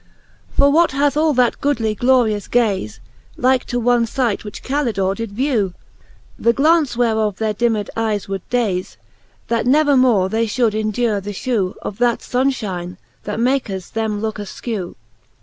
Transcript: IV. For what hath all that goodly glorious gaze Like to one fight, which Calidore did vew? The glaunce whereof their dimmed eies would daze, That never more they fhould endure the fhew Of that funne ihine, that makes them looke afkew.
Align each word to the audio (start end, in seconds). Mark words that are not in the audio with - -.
IV. 0.01 0.55
For 0.55 0.71
what 0.71 0.93
hath 0.93 1.15
all 1.15 1.31
that 1.35 1.61
goodly 1.61 1.93
glorious 1.93 2.47
gaze 2.47 2.99
Like 3.37 3.65
to 3.65 3.79
one 3.79 4.07
fight, 4.07 4.43
which 4.43 4.63
Calidore 4.63 5.13
did 5.13 5.31
vew? 5.31 5.75
The 6.39 6.53
glaunce 6.55 6.97
whereof 6.97 7.35
their 7.37 7.53
dimmed 7.53 7.91
eies 7.95 8.27
would 8.27 8.41
daze, 8.49 8.97
That 9.47 9.67
never 9.67 9.95
more 9.95 10.27
they 10.27 10.47
fhould 10.47 10.73
endure 10.73 11.21
the 11.21 11.33
fhew 11.33 11.75
Of 11.83 11.99
that 11.99 12.21
funne 12.23 12.49
ihine, 12.49 12.97
that 13.25 13.39
makes 13.39 13.91
them 13.91 14.21
looke 14.21 14.37
afkew. 14.39 14.95